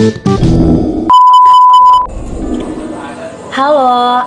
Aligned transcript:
Halo, 0.00 0.29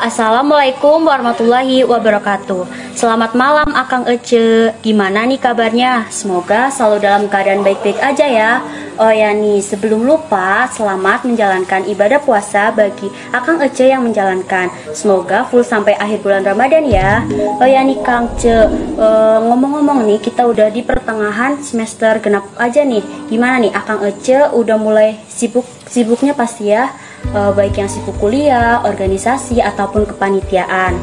Assalamualaikum 0.04 1.08
warahmatullahi 1.08 1.88
wabarakatuh. 1.88 2.68
Selamat 2.92 3.39
malam 3.39 3.71
Akang 3.71 4.04
Ece. 4.04 4.76
Gimana 4.84 5.23
nih 5.23 5.39
kabarnya? 5.39 6.12
Semoga 6.12 6.68
selalu 6.68 7.07
dalam 7.07 7.23
keadaan 7.32 7.64
baik-baik 7.64 8.04
aja 8.04 8.28
ya. 8.28 8.52
Oh 9.00 9.07
ya 9.07 9.32
nih, 9.32 9.64
sebelum 9.64 10.04
lupa 10.04 10.68
Selamat 10.68 11.24
menjalankan 11.24 11.88
ibadah 11.88 12.20
puasa 12.20 12.75
bagi 12.75 13.07
Akang 13.32 13.64
Ece 13.64 13.96
yang 13.96 14.04
menjalankan. 14.04 14.68
Semoga 14.92 15.47
full 15.47 15.64
sampai 15.64 15.96
akhir 15.96 16.20
bulan 16.20 16.43
Ramadan 16.43 16.83
ya. 16.83 17.24
Oh 17.64 17.64
ya 17.64 17.79
nih 17.88 18.04
Kang 18.04 18.28
Ce 18.36 18.51
eh, 18.51 19.38
Ngomong-ngomong 19.39 20.04
nih, 20.04 20.20
kita 20.20 20.43
udah 20.43 20.68
di 20.68 20.83
pertengahan 20.83 21.64
semester 21.64 22.20
genap 22.20 22.43
aja 22.60 22.83
nih. 22.83 23.32
Gimana 23.32 23.56
nih 23.56 23.71
Akang 23.71 24.04
Ece? 24.04 24.51
Udah 24.51 24.75
mulai 24.75 25.24
sibuk 25.32 25.64
Sibuknya 25.88 26.36
pasti 26.36 26.75
ya 26.75 26.92
baik 27.32 27.79
yang 27.79 27.87
sibuk 27.87 28.18
kuliah, 28.19 28.83
organisasi, 28.83 29.63
ataupun 29.63 30.04
kepanitiaan. 30.09 31.00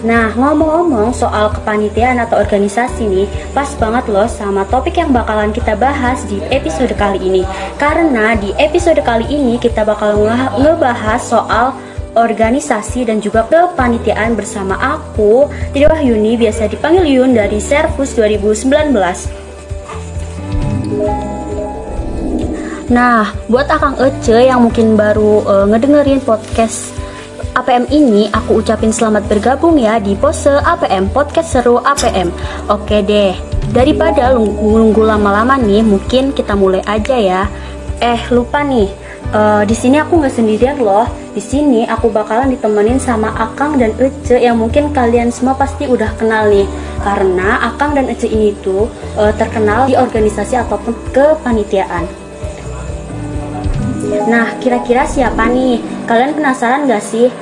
Nah, 0.00 0.32
ngomong-ngomong 0.32 1.12
soal 1.12 1.52
kepanitiaan 1.52 2.24
atau 2.24 2.40
organisasi 2.40 3.04
nih, 3.04 3.28
pas 3.52 3.68
banget 3.76 4.08
loh 4.08 4.24
sama 4.24 4.64
topik 4.72 4.96
yang 4.96 5.12
bakalan 5.12 5.52
kita 5.52 5.76
bahas 5.76 6.24
di 6.24 6.40
episode 6.48 6.96
kali 6.96 7.20
ini. 7.20 7.42
Karena 7.76 8.32
di 8.32 8.56
episode 8.56 9.04
kali 9.04 9.28
ini 9.28 9.60
kita 9.60 9.84
bakal 9.84 10.16
nge- 10.16 10.56
ngebahas 10.56 11.20
soal 11.20 11.76
organisasi 12.16 13.06
dan 13.06 13.20
juga 13.22 13.46
kepanitiaan 13.46 14.34
bersama 14.34 14.74
aku, 14.80 15.46
Titi 15.70 15.86
Wahyuni, 15.86 16.34
biasa 16.40 16.66
dipanggil 16.66 17.06
Yun 17.06 17.36
dari 17.36 17.60
Servus 17.62 18.16
2019. 18.16 19.39
Nah, 22.90 23.30
buat 23.46 23.70
Akang 23.70 23.94
Ece 24.02 24.50
yang 24.50 24.66
mungkin 24.66 24.98
baru 24.98 25.46
eh, 25.46 25.66
ngedengerin 25.70 26.18
podcast 26.26 26.90
APM 27.54 27.86
ini, 27.86 28.26
aku 28.34 28.58
ucapin 28.58 28.90
selamat 28.90 29.30
bergabung 29.30 29.78
ya 29.78 30.02
di 30.02 30.18
pose 30.18 30.50
APM 30.50 31.06
Podcast 31.14 31.54
Seru 31.54 31.78
APM. 31.78 32.34
Oke 32.66 32.98
deh, 33.06 33.38
daripada 33.70 34.34
nunggu-nunggu 34.34 35.06
lama-lama 35.06 35.54
nih, 35.54 35.86
mungkin 35.86 36.34
kita 36.34 36.58
mulai 36.58 36.82
aja 36.82 37.14
ya. 37.14 37.42
Eh, 38.02 38.18
lupa 38.34 38.66
nih. 38.66 38.90
eh, 39.30 39.62
di 39.62 39.74
sini 39.78 40.02
aku 40.02 40.18
nggak 40.18 40.34
sendirian 40.34 40.82
loh. 40.82 41.06
Di 41.30 41.38
sini 41.38 41.86
aku 41.86 42.10
bakalan 42.10 42.50
ditemenin 42.50 42.98
sama 42.98 43.30
Akang 43.38 43.78
dan 43.78 43.94
Ece 44.02 44.42
yang 44.42 44.58
mungkin 44.58 44.90
kalian 44.90 45.30
semua 45.30 45.54
pasti 45.54 45.86
udah 45.86 46.10
kenal 46.18 46.50
nih. 46.50 46.66
Karena 47.06 47.70
Akang 47.70 47.94
dan 47.94 48.10
Ece 48.10 48.26
ini 48.26 48.50
tuh 48.66 48.90
eh, 49.14 49.30
terkenal 49.38 49.86
di 49.86 49.94
organisasi 49.94 50.58
ataupun 50.58 51.14
kepanitiaan. 51.14 52.29
Nah, 54.28 54.58
kira-kira 54.60 55.08
siapa 55.08 55.48
nih? 55.48 55.80
Kalian 56.04 56.36
penasaran 56.36 56.84
gak 56.84 57.00
sih? 57.00 57.32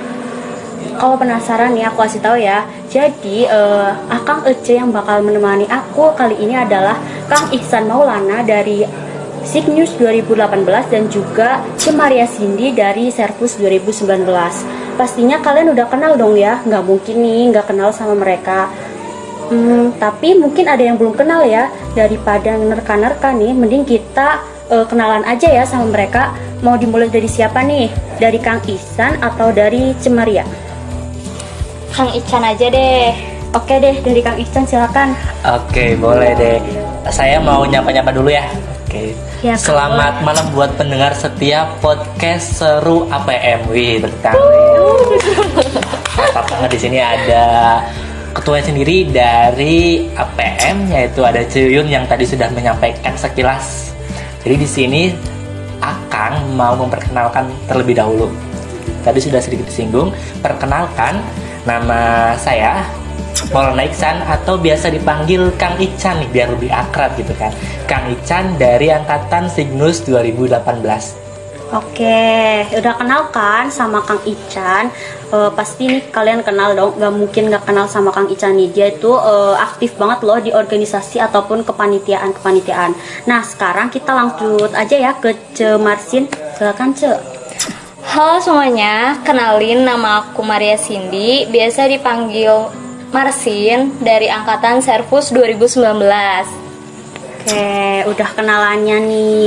Kalau 0.98 1.19
penasaran 1.19 1.75
nih, 1.75 1.91
aku 1.91 2.07
kasih 2.07 2.23
tahu 2.23 2.37
ya. 2.39 2.67
Jadi, 2.91 3.47
eh, 3.47 3.91
Akang 4.11 4.47
Ece 4.47 4.79
yang 4.79 4.95
bakal 4.95 5.23
menemani 5.23 5.67
aku 5.67 6.15
kali 6.15 6.39
ini 6.39 6.55
adalah 6.55 6.99
Kang 7.27 7.51
Ihsan 7.55 7.87
Maulana 7.87 8.43
dari 8.47 8.83
Signews 9.49 9.97
2018 9.97 10.91
dan 10.91 11.06
juga 11.09 11.62
Cemaria 11.79 12.27
Cindy 12.27 12.75
dari 12.75 13.09
Servus 13.09 13.56
2019. 13.56 14.67
Pastinya 14.99 15.39
kalian 15.39 15.73
udah 15.73 15.87
kenal 15.87 16.19
dong 16.19 16.34
ya, 16.34 16.59
nggak 16.67 16.84
mungkin 16.84 17.23
nih 17.23 17.55
nggak 17.55 17.71
kenal 17.71 17.95
sama 17.95 18.19
mereka. 18.19 18.67
Hmm, 19.49 19.97
tapi 19.97 20.37
mungkin 20.37 20.69
ada 20.69 20.83
yang 20.83 21.01
belum 21.01 21.17
kenal 21.17 21.47
ya. 21.47 21.73
Daripada 21.95 22.59
nerka-nerka 22.59 23.33
nih, 23.33 23.55
mending 23.55 23.87
kita 23.87 24.43
eh, 24.69 24.84
kenalan 24.84 25.25
aja 25.25 25.49
ya 25.49 25.65
sama 25.65 25.89
mereka. 25.89 26.34
Mau 26.59 26.75
dimulai 26.75 27.06
dari 27.06 27.31
siapa 27.31 27.62
nih? 27.62 27.87
Dari 28.19 28.42
Kang 28.42 28.59
Ihsan 28.67 29.23
atau 29.23 29.55
dari 29.55 29.94
Cemaria? 30.03 30.43
Kang 31.94 32.10
Ican 32.10 32.43
aja 32.43 32.66
deh. 32.66 33.15
Oke 33.55 33.78
deh, 33.78 34.03
dari 34.03 34.19
Kang 34.19 34.34
Ihsan 34.43 34.66
silakan. 34.66 35.15
Oke, 35.47 35.94
boleh 35.94 36.34
deh. 36.34 36.59
Saya 37.15 37.38
mau 37.38 37.62
nyapa-nyapa 37.62 38.10
dulu 38.10 38.34
ya. 38.34 38.43
Oke. 38.82 39.15
Ya, 39.38 39.55
Selamat 39.55 40.19
malam 40.27 40.50
buat 40.50 40.75
pendengar 40.75 41.15
setiap 41.15 41.78
podcast 41.78 42.59
seru 42.59 43.06
APM. 43.06 43.71
Wih. 43.71 44.03
Mantap 46.19 46.44
banget 46.50 46.71
di 46.75 46.81
sini 46.82 46.99
ada 46.99 47.47
ketua 48.34 48.59
sendiri 48.59 49.06
dari 49.15 50.11
APM 50.11 50.91
yaitu 50.91 51.22
ada 51.22 51.47
Cuyun 51.47 51.87
yang 51.87 52.03
tadi 52.11 52.27
sudah 52.27 52.50
menyampaikan 52.50 53.15
sekilas. 53.15 53.94
Jadi 54.43 54.55
di 54.59 54.69
sini 54.69 55.03
Akang 56.19 56.51
mau 56.59 56.75
memperkenalkan 56.75 57.47
terlebih 57.71 57.95
dahulu. 57.95 58.27
Tadi 59.06 59.23
sudah 59.23 59.39
sedikit 59.39 59.71
disinggung, 59.71 60.11
perkenalkan 60.43 61.23
nama 61.62 62.34
saya 62.34 62.83
Maulana 63.55 63.87
Iksan 63.87 64.27
atau 64.27 64.59
biasa 64.59 64.91
dipanggil 64.91 65.55
Kang 65.55 65.79
Ican 65.79 66.19
nih 66.19 66.31
biar 66.34 66.49
lebih 66.59 66.75
akrab 66.75 67.15
gitu 67.15 67.31
kan. 67.39 67.55
Kang 67.87 68.11
Ican 68.11 68.59
dari 68.59 68.91
angkatan 68.91 69.47
Signus 69.47 70.03
2018. 70.03 71.28
Oke, 71.69 72.65
udah 72.81 72.97
kenal 72.97 73.29
kan 73.29 73.69
sama 73.69 74.01
Kang 74.01 74.25
Ican? 74.25 74.89
Eh, 75.29 75.51
pasti 75.53 75.84
nih 75.84 76.09
kalian 76.09 76.41
kenal 76.41 76.73
dong, 76.73 76.97
gak 76.97 77.12
mungkin 77.12 77.53
gak 77.53 77.69
kenal 77.69 77.84
sama 77.84 78.09
Kang 78.09 78.25
Ican 78.33 78.56
nih. 78.56 78.73
Dia 78.73 78.89
itu 78.89 79.12
eh, 79.12 79.55
aktif 79.61 80.01
banget 80.01 80.25
loh 80.25 80.41
di 80.41 80.49
organisasi 80.49 81.21
ataupun 81.21 81.69
kepanitiaan-kepanitiaan. 81.69 82.97
Nah, 83.29 83.45
sekarang 83.45 83.93
kita 83.93 84.17
lanjut 84.17 84.73
aja 84.73 84.97
ya 84.97 85.12
ke 85.21 85.37
Ce 85.53 85.77
Marsin. 85.77 86.25
Silakan 86.56 86.97
Ce. 86.97 87.12
Halo 88.17 88.41
semuanya, 88.41 89.21
kenalin 89.21 89.85
nama 89.85 90.25
aku 90.25 90.41
Maria 90.41 90.81
Cindy, 90.81 91.45
biasa 91.53 91.85
dipanggil 91.85 92.73
Marsin 93.12 93.93
dari 94.00 94.33
angkatan 94.33 94.81
Servus 94.81 95.29
2019. 95.37 95.85
Oke, 97.45 98.09
udah 98.09 98.29
kenalannya 98.33 98.97
nih. 99.05 99.47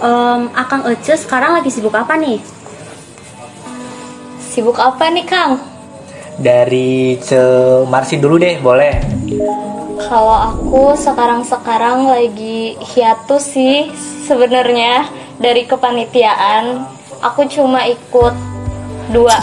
Em, 0.00 0.48
Akang 0.56 0.88
Ece 0.88 1.12
sekarang 1.20 1.60
lagi 1.60 1.68
sibuk 1.68 1.92
apa 1.92 2.16
nih? 2.16 2.40
Sibuk 4.40 4.80
apa 4.80 5.12
nih 5.12 5.28
Kang? 5.28 5.60
Dari 6.40 7.20
Ce 7.20 7.36
Marsin 7.84 8.24
dulu 8.24 8.40
deh, 8.40 8.56
boleh. 8.64 8.96
Kalau 10.00 10.56
aku 10.56 10.96
sekarang-sekarang 10.96 12.08
lagi 12.08 12.80
hiatus 12.80 13.44
sih 13.52 13.92
sebenarnya 14.24 15.04
dari 15.36 15.68
kepanitiaan. 15.68 16.88
Aku 17.20 17.44
cuma 17.52 17.84
ikut 17.84 18.32
dua. 19.12 19.36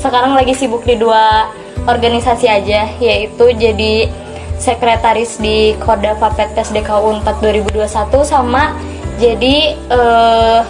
Sekarang 0.00 0.32
lagi 0.32 0.56
sibuk 0.56 0.88
di 0.88 0.96
dua 0.96 1.52
organisasi 1.84 2.48
aja, 2.48 2.88
yaitu 2.96 3.52
jadi 3.52 4.08
sekretaris 4.56 5.36
di 5.36 5.76
Koda 5.76 6.16
Fapet 6.16 6.56
PSDKU 6.56 7.20
4 7.20 7.44
2021 7.44 7.84
sama 8.24 8.72
jadi 9.20 9.56
eh, 9.76 10.60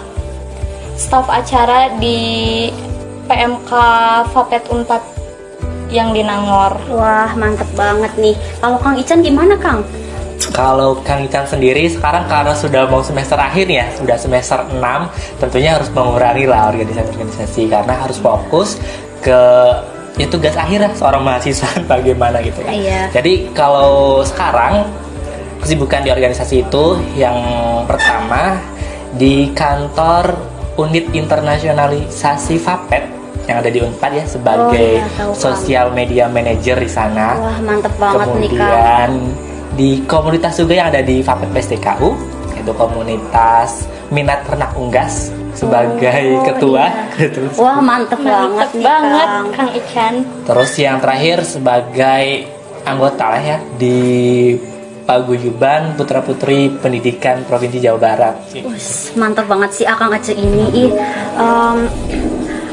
staf 0.97 1.27
acara 1.27 1.93
di 1.99 2.19
PMK 3.27 3.71
Fapet 4.31 4.63
Unpad 4.71 5.03
yang 5.93 6.11
di 6.11 6.25
Nangor. 6.25 6.73
Wah, 6.89 7.31
mantep 7.37 7.69
banget 7.77 8.11
nih. 8.17 8.35
Kalau 8.59 8.77
Kang 8.81 8.97
Ican 8.97 9.21
gimana, 9.21 9.53
Kang? 9.55 9.85
Kalau 10.51 10.97
Kang 11.05 11.23
Ican 11.23 11.45
sendiri 11.45 11.87
sekarang 11.87 12.25
karena 12.27 12.53
sudah 12.57 12.89
mau 12.89 13.05
semester 13.05 13.37
akhir 13.37 13.69
ya, 13.69 13.85
sudah 13.95 14.17
semester 14.17 14.59
6, 14.69 14.81
tentunya 15.39 15.77
harus 15.77 15.89
mengurangi 15.93 16.45
lah 16.49 16.73
organisasi-organisasi 16.73 17.71
karena 17.71 17.93
harus 17.95 18.17
fokus 18.19 18.81
ke 19.23 19.39
ya 20.13 20.27
tugas 20.29 20.53
akhir 20.53 20.83
lah 20.83 20.93
seorang 20.93 21.23
mahasiswa 21.25 21.69
bagaimana 21.93 22.43
gitu 22.43 22.59
kan. 22.61 22.73
Iya. 22.73 23.01
Jadi 23.13 23.53
kalau 23.55 24.21
sekarang 24.25 24.85
kesibukan 25.63 26.03
di 26.03 26.09
organisasi 26.09 26.55
itu 26.61 26.85
yang 27.15 27.35
pertama 27.85 28.59
di 29.13 29.49
kantor 29.51 30.35
unit 30.75 31.07
internasionalisasi 31.09 32.57
FAPET 32.57 33.03
yang 33.43 33.59
ada 33.59 33.67
di 33.67 33.79
Unpad 33.79 34.11
ya 34.13 34.25
sebagai 34.25 35.03
Oh, 35.19 35.31
Kang. 35.31 35.35
sosial 35.35 35.91
media 35.91 36.27
manager 36.27 36.75
di 36.75 36.87
sana. 36.87 37.35
Wah, 37.35 37.59
mantep 37.59 37.91
banget 37.97 38.27
nih. 38.33 38.49
Kemudian 38.49 39.09
di 39.73 39.89
komunitas 40.03 40.53
juga 40.55 40.73
yang 40.75 40.87
ada 40.87 40.99
di 40.99 41.19
FAPET 41.19 41.49
PSDKU 41.49 42.09
yaitu 42.53 42.71
komunitas 42.73 43.83
minat 44.09 44.43
ternak 44.43 44.71
unggas 44.73 45.27
sebagai 45.53 46.23
Oh, 46.33 46.43
ketua. 46.45 46.85
iya. 47.13 47.27
Terus, 47.35 47.53
Wah, 47.55 47.77
mantep, 47.77 48.17
banget 48.17 48.49
Mantep 48.49 48.69
nih, 48.73 48.83
banget 48.83 49.27
Kang. 49.27 49.47
Kang 49.51 49.69
Ican. 49.71 50.13
terus 50.43 50.71
yang 50.75 50.97
terakhir 50.97 51.37
sebagai 51.43 52.25
anggota 52.83 53.25
lah 53.29 53.41
ya 53.41 53.57
di 53.75 53.99
Paguyuban 55.03 55.99
Putra 55.99 56.23
Putri 56.23 56.71
Pendidikan 56.71 57.43
Provinsi 57.43 57.79
Jawa 57.83 57.99
Barat. 57.99 58.35
Wus, 58.63 59.11
mantap 59.19 59.51
banget 59.51 59.83
sih 59.83 59.85
Akang 59.85 60.15
Aceh 60.15 60.35
ini. 60.35 60.91
Em, 61.35 61.77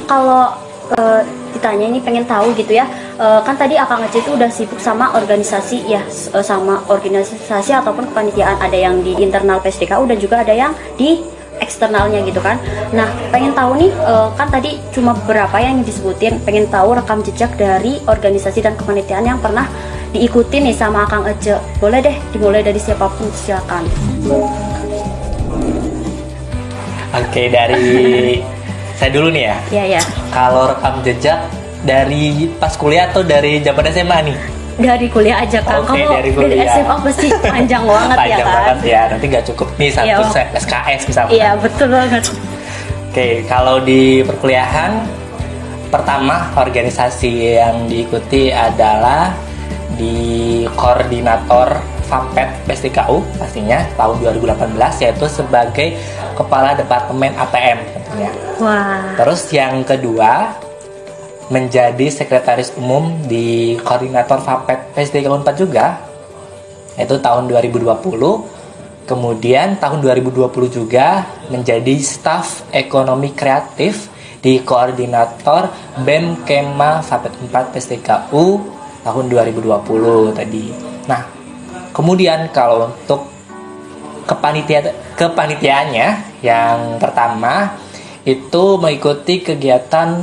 kalau 0.07 0.55
eh, 0.95 1.23
ditanya 1.51 1.91
ini 1.91 1.99
pengen 1.99 2.25
tahu 2.27 2.55
gitu 2.55 2.79
ya. 2.79 2.87
eh, 3.21 3.41
kan 3.43 3.55
tadi 3.59 3.75
Akang 3.75 4.01
Aceh 4.03 4.23
itu 4.23 4.33
udah 4.33 4.49
sibuk 4.49 4.79
sama 4.79 5.11
organisasi 5.19 5.91
ya, 5.91 6.03
eh, 6.07 6.45
sama 6.47 6.81
organisasi 6.87 7.75
ataupun 7.75 8.09
kepanitiaan. 8.15 8.63
Ada 8.63 8.79
yang 8.79 9.03
di 9.03 9.19
internal 9.19 9.59
PSDKU 9.61 10.07
dan 10.07 10.19
juga 10.23 10.47
ada 10.47 10.55
yang 10.55 10.73
di 10.95 11.21
eksternalnya 11.61 12.25
gitu 12.25 12.41
kan. 12.41 12.57
Nah, 12.97 13.05
pengen 13.29 13.53
tahu 13.53 13.77
nih 13.77 13.93
kan 14.33 14.49
tadi 14.49 14.81
cuma 14.97 15.13
beberapa 15.13 15.61
yang 15.61 15.85
disebutin. 15.85 16.41
Pengen 16.41 16.65
tahu 16.73 16.97
rekam 16.97 17.21
jejak 17.21 17.53
dari 17.61 18.01
organisasi 18.09 18.65
dan 18.65 18.73
kepanitiaan 18.81 19.29
yang 19.29 19.37
pernah 19.45 19.69
diikuti 20.11 20.57
nih 20.59 20.75
sama 20.75 21.07
Kang 21.07 21.25
Ece. 21.25 21.55
Boleh 21.79 22.01
deh 22.01 22.17
dimulai 22.31 22.61
dari 22.61 22.79
siapa 22.79 23.07
pun 23.09 23.31
silakan. 23.33 23.87
Oke, 27.13 27.43
dari 27.47 28.39
saya 28.99 29.11
dulu 29.11 29.29
nih 29.31 29.45
ya. 29.45 29.57
Ya 29.73 29.85
ya. 29.99 30.03
Kalau 30.31 30.71
rekam 30.71 30.95
jejak 31.03 31.39
dari 31.83 32.47
pas 32.57 32.75
kuliah 32.75 33.09
atau 33.09 33.23
dari 33.23 33.59
zaman 33.61 33.87
SMA 33.89 34.19
nih? 34.27 34.37
Dari 34.81 35.07
kuliah 35.09 35.43
aja 35.43 35.59
Kang. 35.61 35.83
Oke, 35.85 35.99
Kamu 35.99 36.13
dari 36.13 36.31
kuliah. 36.33 36.65
SMA 36.73 36.95
pasti 37.03 37.27
panjang 37.43 37.83
banget 37.85 38.09
ya 38.11 38.21
Panjang 38.21 38.41
kan. 38.41 38.55
banget 38.57 38.79
ya. 38.85 39.01
Nanti 39.09 39.25
nggak 39.27 39.45
cukup 39.47 39.69
nih 39.77 39.91
satu 39.91 40.07
Iya. 40.09 40.31
set 40.31 40.49
SKS 40.57 41.01
misalnya. 41.07 41.33
Iya, 41.33 41.51
betul 41.57 41.89
banget. 41.91 42.25
Oke, 43.11 43.29
kalau 43.45 43.77
di 43.83 44.03
perkuliahan 44.23 45.03
pertama 45.91 46.55
organisasi 46.55 47.31
yang 47.59 47.91
diikuti 47.91 48.55
adalah 48.55 49.35
di 50.01 50.65
koordinator 50.73 51.77
FAPET 52.09 52.65
PSDKU 52.65 53.21
pastinya 53.37 53.85
tahun 54.01 54.25
2018 54.25 55.05
yaitu 55.05 55.29
sebagai 55.29 56.01
kepala 56.33 56.73
departemen 56.73 57.37
APM 57.37 57.79
tentunya. 57.93 58.33
Wah. 58.57 59.13
Terus 59.21 59.45
yang 59.53 59.85
kedua 59.85 60.57
menjadi 61.53 62.09
sekretaris 62.09 62.73
umum 62.81 63.13
di 63.29 63.77
koordinator 63.85 64.41
FAPET 64.41 64.97
PSDKU 64.97 65.45
4 65.45 65.61
juga 65.61 66.01
yaitu 66.97 67.21
tahun 67.21 67.47
2020 67.47 67.85
kemudian 69.05 69.77
tahun 69.77 69.99
2020 70.01 70.49
juga 70.71 71.27
menjadi 71.51 71.95
staf 72.01 72.65
ekonomi 72.73 73.35
kreatif 73.35 74.09
di 74.41 74.63
koordinator 74.65 75.69
BEM 76.01 76.47
Kema 76.49 77.05
FAPET 77.05 77.35
4 77.51 77.73
PSDKU 77.77 78.80
tahun 79.05 79.33
2020 79.33 80.37
tadi. 80.37 80.65
Nah 81.09 81.23
kemudian 81.93 82.49
kalau 82.53 82.91
untuk 82.91 83.27
kepanitia 84.29 84.95
kepanitiaannya 85.19 86.09
yang 86.45 87.03
pertama 87.03 87.75
itu 88.25 88.77
mengikuti 88.77 89.41
kegiatan 89.41 90.23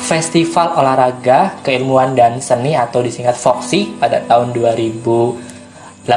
Festival 0.00 0.74
Olahraga 0.80 1.60
Keilmuan 1.60 2.16
dan 2.16 2.40
Seni 2.40 2.72
atau 2.76 3.04
disingkat 3.04 3.36
FOXI 3.36 4.00
pada 4.00 4.20
tahun 4.24 4.52
2018 4.56 6.08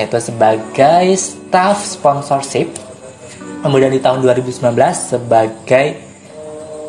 yaitu 0.00 0.18
sebagai 0.20 1.04
staff 1.16 1.76
sponsorship. 1.84 2.72
Kemudian 3.62 3.94
di 3.94 4.02
tahun 4.02 4.26
2019 4.26 4.74
sebagai 4.96 5.86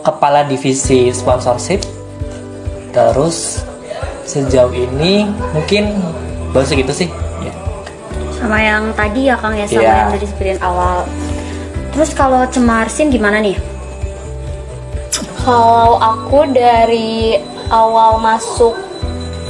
kepala 0.03 0.43
divisi 0.47 1.13
sponsorship. 1.13 1.85
Terus 2.93 3.61
sejauh 4.23 4.71
ini 4.71 5.27
mungkin 5.51 5.99
baru 6.51 6.65
segitu 6.65 6.93
sih 6.95 7.09
ya. 7.43 7.53
Sama 8.39 8.59
yang 8.59 8.91
tadi 8.95 9.27
ya 9.31 9.35
Kang 9.39 9.55
ya 9.55 9.65
sama 9.67 9.81
Iya. 9.81 9.93
yang 9.93 10.09
udah 10.11 10.21
disebutin 10.21 10.59
awal. 10.63 10.97
Terus 11.93 12.11
kalau 12.17 12.41
Cemarsin 12.49 13.13
gimana 13.13 13.37
nih? 13.37 13.57
Kalau 15.43 15.99
aku 15.99 16.49
dari 16.49 17.37
awal 17.67 18.17
masuk 18.17 18.73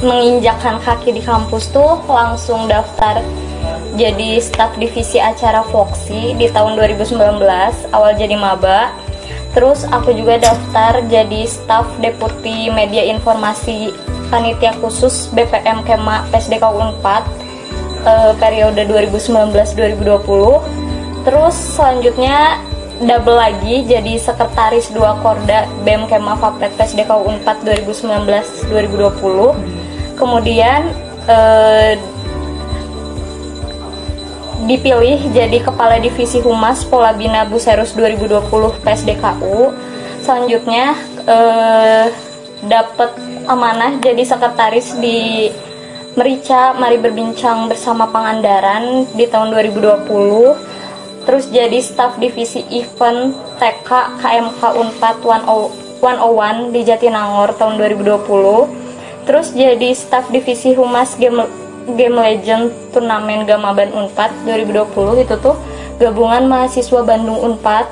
menginjakkan 0.02 0.82
kaki 0.82 1.14
di 1.14 1.22
kampus 1.22 1.70
tuh 1.70 2.02
langsung 2.10 2.66
daftar 2.66 3.22
jadi 3.94 4.42
staf 4.42 4.74
divisi 4.76 5.22
acara 5.22 5.62
Foxy 5.70 6.34
di 6.34 6.50
tahun 6.50 6.74
2019 6.76 7.14
awal 7.94 8.12
jadi 8.18 8.34
maba. 8.34 8.90
Terus 9.54 9.86
aku 9.86 10.10
juga 10.18 10.42
daftar 10.42 10.98
jadi 11.06 11.46
staf 11.46 11.86
deputi 12.02 12.68
media 12.74 13.06
informasi 13.06 13.94
panitia 14.28 14.72
khusus 14.80 15.28
BPM 15.32 15.84
Kema 15.84 16.24
PSDK 16.32 16.60
4 16.60 17.24
eh, 18.04 18.32
periode 18.38 18.84
2019-2020. 18.88 20.60
Terus 21.24 21.54
selanjutnya 21.56 22.60
double 23.00 23.34
lagi 23.34 23.82
jadi 23.88 24.20
sekretaris 24.20 24.92
dua 24.94 25.18
Korda 25.18 25.66
BEM 25.82 26.06
Kema 26.06 26.38
Fapet 26.38 26.70
PSDK 26.78 27.10
4 27.10 27.42
2019-2020. 28.68 30.14
Kemudian 30.14 30.94
eh, 31.26 31.98
dipilih 34.64 35.20
jadi 35.34 35.58
kepala 35.60 36.00
divisi 36.00 36.40
humas 36.40 36.88
Polabina 36.88 37.44
Buserus 37.44 37.92
2020 37.92 38.80
PSDKU. 38.80 39.76
Selanjutnya 40.24 40.96
eh, 41.28 42.08
dapat 42.64 43.12
amanah 43.44 44.00
jadi 44.00 44.24
sekretaris 44.24 44.96
di 45.00 45.50
Merica 46.14 46.72
Mari 46.78 47.02
Berbincang 47.02 47.66
Bersama 47.66 48.06
Pangandaran 48.08 49.08
di 49.18 49.26
tahun 49.26 49.50
2020. 49.50 51.24
Terus 51.24 51.48
jadi 51.48 51.80
staf 51.80 52.20
divisi 52.20 52.62
event 52.70 53.34
TK 53.58 54.20
KMK 54.20 54.62
Unpad 54.76 55.16
101 55.24 56.70
di 56.70 56.80
Jatinangor 56.84 57.56
tahun 57.56 57.80
2020. 57.80 59.24
Terus 59.24 59.56
jadi 59.56 59.90
staf 59.96 60.28
divisi 60.28 60.76
humas 60.76 61.16
game 61.16 61.44
Game 61.84 62.16
Legend 62.16 62.72
turnamen 62.96 63.44
Gamaban 63.44 63.92
Unpad 63.92 64.32
2020 64.48 65.20
itu 65.20 65.34
tuh 65.36 65.56
gabungan 66.04 66.44
mahasiswa 66.44 67.00
Bandung 67.00 67.40
Unpad. 67.40 67.88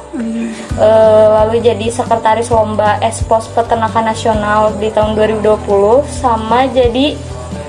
Eh, 0.72 1.26
lalu 1.40 1.64
jadi 1.64 1.88
sekretaris 1.88 2.52
lomba 2.52 3.00
Espos 3.00 3.48
Peternakan 3.56 4.12
Nasional 4.12 4.76
di 4.76 4.92
tahun 4.92 5.16
2020 5.16 6.04
sama 6.08 6.68
jadi 6.68 7.16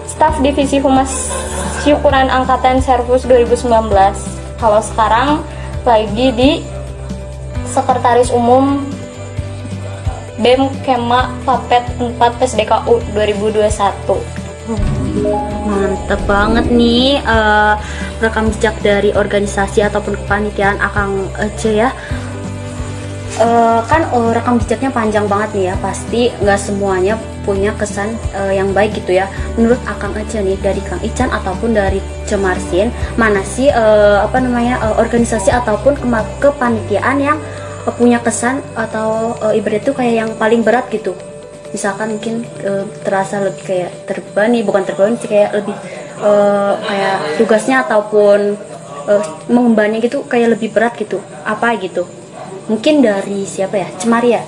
staf 0.08 0.40
divisi 0.44 0.80
humas 0.84 1.32
syukuran 1.84 2.32
angkatan 2.32 2.80
Servus 2.80 3.28
2019 3.28 3.68
kalau 4.62 4.80
sekarang 4.80 5.44
lagi 5.84 6.28
di 6.32 6.52
sekretaris 7.68 8.32
umum 8.32 8.88
BEM 10.40 10.72
Kema 10.88 11.28
Fapet 11.44 11.84
4 12.00 12.40
PSDKU 12.40 13.04
2021 13.12 15.03
Mantep 15.64 16.22
banget 16.28 16.66
nih 16.68 17.24
eh, 17.24 17.74
rekam 18.20 18.52
jejak 18.52 18.76
dari 18.84 19.16
organisasi 19.16 19.84
ataupun 19.84 20.20
kepanitiaan 20.26 20.78
Akang 20.84 21.32
Ece 21.40 21.88
ya. 21.88 21.90
Eh, 23.40 23.80
kan 23.90 24.02
eh, 24.06 24.32
rekam 24.36 24.62
jejaknya 24.62 24.92
panjang 24.94 25.26
banget 25.26 25.50
nih 25.56 25.66
ya. 25.72 25.76
Pasti 25.80 26.22
nggak 26.44 26.60
semuanya 26.60 27.16
punya 27.44 27.76
kesan 27.76 28.16
eh, 28.36 28.60
yang 28.60 28.72
baik 28.72 28.96
gitu 29.00 29.18
ya. 29.20 29.26
Menurut 29.56 29.80
Akang 29.90 30.14
Ece 30.14 30.44
nih 30.44 30.60
dari 30.62 30.82
Kang 30.86 31.02
Ican 31.02 31.32
ataupun 31.32 31.74
dari 31.74 32.04
Cemarsin, 32.30 32.94
mana 33.18 33.42
sih 33.44 33.72
eh, 33.72 34.18
apa 34.22 34.38
namanya 34.44 34.80
eh, 34.84 34.96
organisasi 35.02 35.50
ataupun 35.52 35.98
kepanitiaan 36.40 37.18
yang 37.20 37.40
punya 38.00 38.20
kesan 38.24 38.64
atau 38.80 39.36
eh, 39.50 39.60
ibarat 39.60 39.84
itu 39.84 39.92
kayak 39.92 40.16
yang 40.24 40.32
paling 40.40 40.64
berat 40.64 40.88
gitu? 40.92 41.16
Misalkan 41.74 42.16
mungkin 42.16 42.46
eh, 42.62 42.86
terasa 43.04 43.42
lebih 43.42 43.64
kayak 43.66 43.92
terbebani 44.06 44.62
bukan 44.62 44.86
terbebani 44.86 45.18
sih 45.20 45.28
kayak 45.28 45.52
lebih 45.58 45.76
eh, 46.22 46.74
kayak 46.78 47.18
tugasnya 47.42 47.84
ataupun 47.84 48.56
eh, 49.10 49.24
mengembannya 49.50 50.00
gitu 50.00 50.24
kayak 50.30 50.56
lebih 50.56 50.70
berat 50.72 50.94
gitu. 50.96 51.20
Apa 51.44 51.76
gitu? 51.82 52.06
Mungkin 52.70 53.04
dari 53.04 53.44
siapa 53.44 53.76
ya? 53.76 53.90
Cemaria 54.00 54.46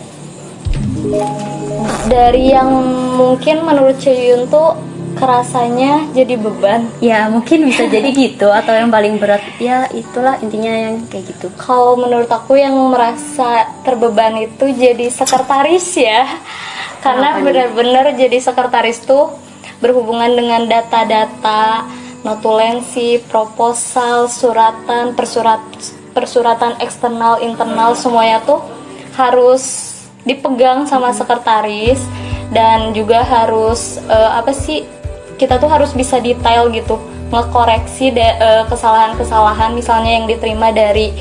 dari 2.06 2.54
yang 2.54 2.70
mungkin 3.18 3.66
menurut 3.66 3.98
Ceyun 3.98 4.48
tuh 4.50 4.78
kerasanya 5.16 6.12
jadi 6.12 6.36
beban. 6.36 6.92
Ya 7.00 7.32
mungkin 7.32 7.66
bisa 7.66 7.88
jadi 7.88 8.12
gitu 8.12 8.52
atau 8.52 8.76
yang 8.76 8.92
paling 8.92 9.18
berat. 9.18 9.42
Ya 9.58 9.88
itulah 9.96 10.38
intinya 10.44 10.70
yang 10.70 11.08
kayak 11.08 11.32
gitu. 11.32 11.48
Kalau 11.56 11.96
menurut 11.96 12.28
aku 12.28 12.60
yang 12.60 12.76
merasa 12.92 13.72
terbeban 13.88 14.36
itu 14.38 14.70
jadi 14.76 15.08
sekretaris 15.08 15.88
ya. 15.96 16.28
Karena 17.00 17.40
benar-benar 17.40 18.14
jadi 18.14 18.38
sekretaris 18.38 19.02
tuh 19.08 19.32
berhubungan 19.80 20.32
dengan 20.36 20.68
data-data 20.68 21.88
notulensi 22.26 23.22
proposal 23.30 24.26
suratan 24.26 25.14
persurat 25.14 25.62
persuratan 26.16 26.80
eksternal 26.82 27.44
internal 27.44 27.94
semuanya 27.94 28.42
tuh 28.42 28.64
harus 29.16 29.94
dipegang 30.28 30.86
sama 30.86 31.16
sekretaris. 31.16 32.04
Dan 32.46 32.94
juga 32.94 33.26
harus 33.26 33.98
eh, 34.06 34.32
apa 34.38 34.54
sih 34.54 34.86
kita 35.36 35.60
tuh 35.60 35.68
harus 35.68 35.92
bisa 35.92 36.20
detail 36.20 36.72
gitu 36.72 37.00
ngekoreksi 37.34 38.14
eh, 38.16 38.64
kesalahan-kesalahan 38.70 39.74
misalnya 39.74 40.12
yang 40.22 40.26
diterima 40.30 40.72
dari 40.72 41.12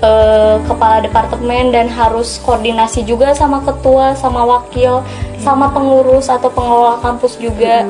eh, 0.00 0.56
kepala 0.64 1.04
departemen 1.04 1.70
dan 1.70 1.86
harus 1.86 2.40
koordinasi 2.42 3.04
juga 3.04 3.36
sama 3.36 3.60
ketua 3.62 4.16
sama 4.16 4.42
wakil 4.42 5.04
sama 5.40 5.72
pengurus 5.72 6.28
atau 6.28 6.52
pengelola 6.52 7.00
kampus 7.00 7.40
juga. 7.40 7.84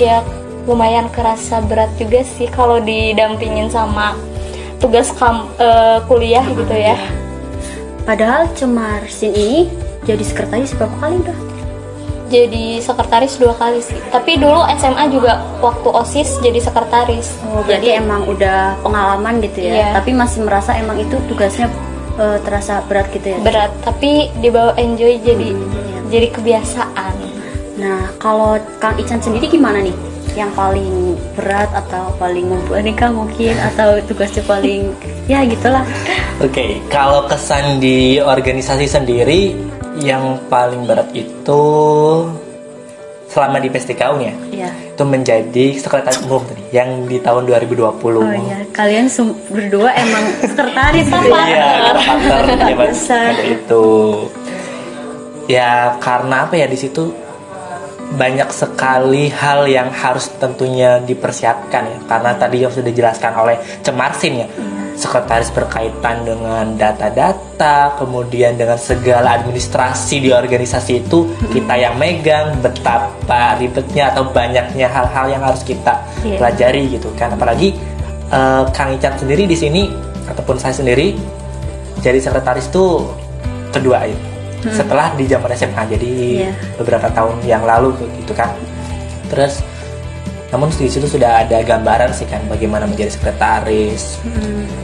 Ya 0.00 0.24
lumayan 0.66 1.10
kerasa 1.10 1.58
berat 1.62 1.90
juga 1.98 2.22
sih 2.22 2.46
kalau 2.46 2.78
didampingin 2.78 3.66
sama 3.66 4.14
tugas 4.78 5.10
kam- 5.14 5.50
eh, 5.58 5.98
kuliah 6.06 6.46
gitu 6.46 6.74
ya. 6.74 6.96
Padahal 8.02 8.50
Cemarsin 8.58 9.30
ini 9.34 9.70
jadi 10.02 10.22
sekretaris 10.26 10.74
berapa 10.74 10.94
kali 10.98 11.22
udah? 11.22 11.51
Jadi 12.32 12.80
sekretaris 12.80 13.36
dua 13.36 13.52
kali 13.52 13.84
sih. 13.84 14.00
Tapi 14.08 14.40
dulu 14.40 14.64
SMA 14.80 15.04
juga 15.12 15.44
waktu 15.60 15.88
OSIS 15.92 16.40
jadi 16.40 16.64
sekretaris. 16.64 17.36
Oh, 17.52 17.60
jadi 17.68 18.00
emang 18.00 18.24
udah 18.24 18.80
pengalaman 18.80 19.44
gitu 19.44 19.68
ya. 19.68 19.72
Iya. 19.76 19.88
Tapi 20.00 20.16
masih 20.16 20.48
merasa 20.48 20.72
emang 20.80 20.96
itu 20.96 21.20
tugasnya 21.28 21.68
eh, 22.16 22.38
terasa 22.40 22.80
berat 22.88 23.12
gitu 23.12 23.36
ya. 23.36 23.38
berat, 23.44 23.72
tapi 23.84 24.32
dibawa 24.40 24.72
enjoy 24.80 25.20
jadi 25.20 25.52
iya. 25.52 25.98
jadi 26.08 26.28
kebiasaan. 26.32 27.14
Nah, 27.76 28.14
kalau 28.16 28.56
Kang 28.80 28.96
Ican 28.96 29.20
sendiri 29.20 29.52
gimana 29.52 29.84
nih? 29.84 29.92
Yang 30.32 30.56
paling 30.56 30.94
berat 31.36 31.68
atau 31.76 32.16
paling 32.16 32.48
membuat 32.48 32.88
mungkin 33.12 33.52
atau 33.60 34.00
tugasnya 34.08 34.40
paling 34.48 34.96
ya 35.32 35.44
gitulah. 35.44 35.84
Oke, 36.40 36.80
kalau 36.88 37.28
kesan 37.28 37.76
di 37.76 38.16
organisasi 38.16 38.88
sendiri 38.88 39.52
yang 39.98 40.40
paling 40.48 40.88
berat 40.88 41.12
itu 41.12 41.64
selama 43.28 43.56
di 43.56 43.72
PSTKU 43.72 44.16
ya, 44.20 44.34
Iya. 44.52 44.70
itu 44.92 45.04
menjadi 45.08 45.66
sekretaris 45.80 46.20
umum 46.20 46.44
tadi 46.44 46.68
yang 46.68 47.08
di 47.08 47.16
tahun 47.16 47.48
2020. 47.48 48.20
Oh 48.20 48.28
iya, 48.28 48.60
kalian 48.76 49.08
berdua 49.48 49.88
emang 49.96 50.24
sekretaris 50.52 51.08
gitu 51.08 51.28
ya. 51.32 51.44
Iya, 51.48 51.66
partner 51.96 52.44
ya, 52.68 52.76
Mas. 52.76 52.88
Besar. 52.92 53.32
Seperti 53.32 53.48
itu. 53.56 53.86
Ya 55.48 55.96
karena 55.98 56.44
apa 56.44 56.54
ya 56.54 56.68
di 56.68 56.76
situ 56.76 57.12
banyak 58.12 58.52
sekali 58.52 59.32
hal 59.32 59.64
yang 59.64 59.88
harus 59.88 60.28
tentunya 60.36 61.00
dipersiapkan 61.00 61.82
ya 61.88 61.98
karena 62.04 62.36
tadi 62.36 62.60
yang 62.60 62.68
sudah 62.68 62.92
dijelaskan 62.92 63.32
oleh 63.32 63.56
Cemarsin 63.80 64.44
ya 64.44 64.48
sekretaris 64.92 65.50
berkaitan 65.50 66.22
dengan 66.22 66.76
data-data 66.76 67.96
kemudian 67.96 68.54
dengan 68.54 68.76
segala 68.76 69.40
administrasi 69.40 70.20
di 70.20 70.30
organisasi 70.30 71.00
itu 71.00 71.26
kita 71.48 71.74
yang 71.74 71.96
megang 71.96 72.54
betapa 72.60 73.56
ribetnya 73.56 74.12
atau 74.12 74.28
banyaknya 74.28 74.86
hal-hal 74.86 75.26
yang 75.28 75.42
harus 75.42 75.62
kita 75.62 75.96
Iya. 76.22 76.38
pelajari 76.38 76.82
gitu 76.92 77.08
kan 77.18 77.34
apalagi 77.34 77.74
eh, 78.30 78.62
Kang 78.70 78.94
Ican 78.94 79.18
sendiri 79.18 79.44
di 79.44 79.56
sini 79.58 79.90
ataupun 80.28 80.54
saya 80.54 80.70
sendiri 80.70 81.18
jadi 81.98 82.18
sekretaris 82.22 82.70
tuh 82.70 83.02
kedua 83.74 84.06
ya 84.06 84.14
setelah 84.70 85.10
di 85.18 85.26
zaman 85.26 85.50
SMA 85.52 85.82
jadi 85.90 86.12
Iya. 86.46 86.50
beberapa 86.78 87.10
tahun 87.10 87.42
yang 87.42 87.66
lalu 87.66 87.90
gitu 88.22 88.30
kan 88.30 88.54
terus 89.26 89.64
namun 90.52 90.68
di 90.68 90.84
situ 90.84 91.08
sudah 91.08 91.48
ada 91.48 91.64
gambaran 91.64 92.12
sih 92.12 92.28
kan 92.28 92.44
bagaimana 92.44 92.84
menjadi 92.84 93.16
sekretaris 93.16 94.20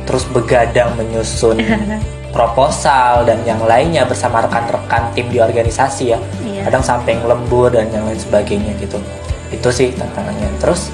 terus 0.08 0.24
begadang 0.32 0.96
menyusun 0.96 1.60
proposal 2.32 3.24
dan 3.24 3.40
yang 3.44 3.60
lainnya 3.64 4.04
bersama 4.04 4.44
rekan-rekan 4.44 5.12
tim 5.16 5.26
di 5.32 5.40
organisasi 5.40 6.12
ya. 6.12 6.20
Iya. 6.44 6.68
kadang 6.68 6.84
sampai 6.84 7.16
lembur 7.24 7.72
dan 7.72 7.88
yang 7.90 8.04
lain 8.04 8.20
sebagainya 8.20 8.72
gitu. 8.80 9.00
Itu 9.48 9.68
sih 9.72 9.92
tantangannya. 9.96 10.48
Terus 10.60 10.92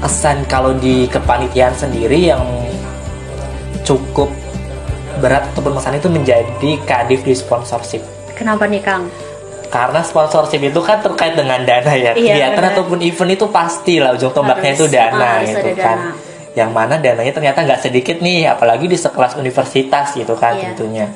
kesan 0.00 0.44
kalau 0.48 0.76
di 0.76 1.08
kepanitiaan 1.08 1.72
sendiri 1.76 2.32
yang 2.32 2.44
cukup 3.84 4.28
berat 5.20 5.44
ataupun 5.52 5.76
kesan 5.76 5.98
itu 6.00 6.08
menjadi 6.08 6.70
kadif 6.84 7.20
di 7.24 7.34
sponsorship. 7.36 8.04
Kenapa 8.36 8.64
nih 8.64 8.80
Kang? 8.80 9.08
Karena 9.70 10.02
sponsorship 10.02 10.58
itu 10.66 10.80
kan 10.82 10.98
terkait 10.98 11.38
dengan 11.38 11.62
dana 11.62 11.94
ya. 11.94 12.10
Iya, 12.12 12.12
kegiatan 12.18 12.64
ataupun 12.74 12.98
event 13.06 13.30
itu 13.38 13.46
pasti 13.54 14.02
lah 14.02 14.18
ujung 14.18 14.34
tombaknya 14.34 14.74
itu 14.74 14.86
dana 14.90 15.14
ah, 15.14 15.32
harus 15.38 15.54
gitu 15.54 15.70
kan. 15.78 15.98
dana. 15.98 16.28
yang 16.50 16.74
mana 16.74 16.98
dananya 16.98 17.30
ternyata 17.30 17.62
nggak 17.62 17.78
sedikit 17.78 18.18
nih 18.18 18.50
apalagi 18.50 18.90
di 18.90 18.98
sekelas 18.98 19.38
universitas 19.38 20.10
gitu 20.18 20.34
kan 20.34 20.58
Iya. 20.58 20.74
tentunya. 20.74 21.06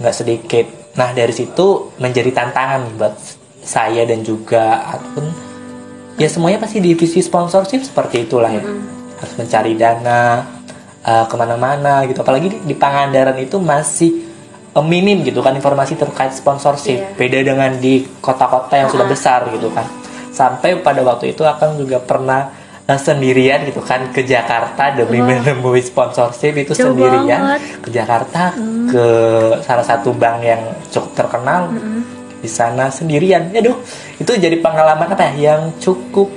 Nggak 0.00 0.14
sedikit. 0.16 0.66
Nah 0.96 1.12
dari 1.12 1.36
situ 1.36 1.92
menjadi 2.00 2.32
tantangan 2.32 2.96
buat 2.96 3.12
saya 3.60 4.08
dan 4.08 4.24
juga 4.24 4.96
ataupun 4.96 5.28
ya 6.16 6.24
semuanya 6.32 6.64
pasti 6.64 6.80
divisi 6.80 7.20
sponsorship 7.20 7.84
seperti 7.84 8.24
itulah 8.24 8.48
ya. 8.48 8.64
Harus 9.20 9.34
mencari 9.36 9.76
dana 9.76 10.48
eh, 11.04 11.24
ke 11.28 11.34
mana-mana 11.36 12.08
gitu. 12.08 12.24
Apalagi 12.24 12.56
di, 12.56 12.58
di 12.64 12.72
Pangandaran 12.72 13.36
itu 13.36 13.60
masih 13.60 14.27
minim 14.80 15.20
gitu 15.20 15.38
kan 15.38 15.52
informasi 15.52 15.94
terkait 15.94 16.30
sponsorship. 16.30 16.98
Iya. 16.98 17.14
beda 17.14 17.38
dengan 17.44 17.70
di 17.74 18.06
kota-kota 18.18 18.74
yang 18.76 18.88
sudah 18.88 19.02
Ah. 19.02 19.10
besar 19.10 19.40
gitu 19.48 19.68
kan. 19.68 19.86
Sampai 20.28 20.78
pada 20.78 21.00
waktu 21.00 21.32
itu 21.32 21.42
akan 21.42 21.76
juga 21.76 21.98
pernah 21.98 22.48
eh, 22.84 22.96
sendirian 22.96 23.64
gitu 23.64 23.80
kan 23.80 24.08
ke 24.08 24.22
Jakarta 24.22 24.88
demi 24.90 25.20
menemui 25.20 25.78
sponsorship 25.78 26.56
itu 26.56 26.72
Jauh 26.72 26.92
sendirian. 26.92 27.26
banget. 27.52 27.60
ke 27.78 27.88
Jakarta 27.90 28.42
ke 28.86 29.06
salah 29.60 29.84
satu 29.84 30.10
bank 30.10 30.40
yang 30.42 30.62
cukup 30.88 31.12
terkenal. 31.14 31.68
Di 32.38 32.46
sana 32.46 32.88
sendirian. 32.88 33.50
Aduh 33.52 33.76
itu 34.14 34.32
jadi 34.32 34.56
pengalaman 34.56 35.04
apa 35.06 35.20
ya? 35.28 35.52
Yang 35.52 35.62
cukup 35.82 36.28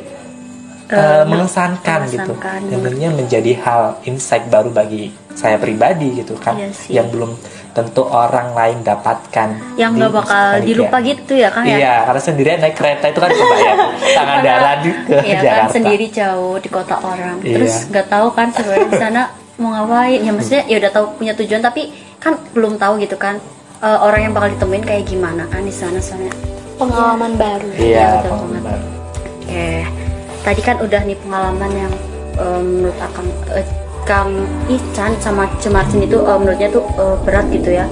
Eh, 0.91 1.00
eh, 1.00 1.24
mengesankan 1.24 2.00
gitu 2.05 2.19
mengesankan. 2.29 2.60
yang 2.67 2.81
tentunya 2.81 3.10
menjadi 3.10 3.51
hal 3.57 3.81
insight 4.03 4.43
baru 4.45 4.69
bagi 4.69 5.07
saya 5.31 5.55
pribadi 5.55 6.19
gitu 6.19 6.36
kan 6.36 6.53
Iya 6.53 6.69
sih. 6.71 6.91
yang 6.91 7.07
belum 7.07 7.31
tentu 7.71 8.03
orang 8.03 8.51
lain 8.51 8.83
dapatkan 8.83 9.50
Yang 9.74 9.91
di 9.91 9.98
nggak 9.98 10.12
bakal 10.13 10.43
panitia. 10.51 10.67
dilupa 10.67 10.98
gitu 11.01 11.33
ya 11.33 11.50
Kang 11.50 11.63
ya? 11.65 11.75
iya 11.77 11.95
karena 12.03 12.21
sendirian 12.21 12.60
naik 12.60 12.75
kereta 12.75 13.05
itu 13.07 13.19
kan 13.19 13.31
kebayang 13.31 13.79
Pangandaran 14.17 14.77
di- 14.81 15.00
ke 15.01 15.15
Iya 15.17 15.24
kan 15.31 15.41
Jakarta 15.41 15.74
sendiri 15.74 16.05
jauh 16.10 16.55
di 16.57 16.67
kota 16.67 16.95
orang. 17.00 17.36
Iya. 17.39 17.55
Terus 17.55 17.74
nggak 17.88 18.07
tahu 18.10 18.27
kan 18.29 18.48
sebenarnya 18.51 18.88
di 18.89 19.00
sana 19.00 19.21
mau 19.55 19.69
ngapain. 19.71 20.19
Ya 20.19 20.31
maksudnya 20.31 20.63
ya 20.65 20.75
udah 20.77 20.91
tahu 20.91 21.05
punya 21.15 21.33
tujuan 21.33 21.62
tapi 21.62 21.81
kan 22.17 22.33
belum 22.51 22.75
tahu 22.75 22.93
gitu 23.00 23.15
kan 23.15 23.39
eh, 23.79 23.98
orang 23.98 24.21
yang 24.21 24.33
bakal 24.33 24.51
ditemuin 24.51 24.83
kayak 24.83 25.03
gimana 25.05 25.48
kan 25.48 25.63
di 25.63 25.71
sana 25.71 25.98
soalnya. 25.98 26.36
Pengalaman 26.75 27.33
baru. 27.36 27.67
iya 27.74 28.19
betul 28.19 28.36
pengalaman 28.36 28.62
banget. 28.62 28.83
Oke, 29.41 29.69
tadi 30.41 30.62
kan 30.62 30.81
udah 30.81 31.01
nih 31.05 31.17
pengalaman 31.21 31.71
yang 31.74 31.93
eh, 32.38 32.62
menurut 32.62 32.98
Akang 32.98 33.29
eh, 33.53 33.65
Kang 34.01 34.31
Ican 34.65 35.13
sama 35.21 35.45
Cemarsin 35.62 36.05
itu 36.05 36.17
eh, 36.17 36.38
menurutnya 36.38 36.69
tuh 36.74 36.83
eh, 36.98 37.17
berat 37.21 37.45
gitu 37.53 37.69
ya. 37.71 37.86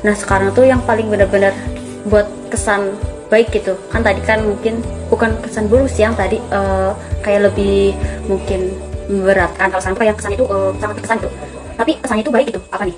Nah 0.00 0.14
sekarang 0.16 0.52
tuh 0.56 0.64
yang 0.64 0.80
paling 0.88 1.12
benar-benar 1.12 1.52
buat 2.08 2.26
kesan 2.48 2.96
baik 3.28 3.52
gitu. 3.52 3.76
Kan 3.92 4.00
tadi 4.02 4.18
kan 4.24 4.42
mungkin 4.42 4.80
bukan 5.12 5.36
kesan 5.44 5.68
buruk 5.68 5.92
sih 5.92 6.02
yang 6.02 6.16
tadi 6.16 6.40
eh, 6.40 6.90
kayak 7.20 7.52
lebih 7.52 7.92
mungkin 8.26 8.72
memberatkan. 9.10 9.68
Kalau 9.68 9.84
sampai 9.84 10.08
yang 10.08 10.16
kesan 10.16 10.34
itu 10.34 10.44
eh, 10.48 10.70
sangat 10.80 10.94
berkesan 10.98 11.16
gitu. 11.20 11.30
Tapi 11.76 11.92
kesan 12.00 12.18
itu 12.20 12.30
baik 12.32 12.46
gitu. 12.52 12.60
Apa 12.72 12.84
nih 12.88 12.96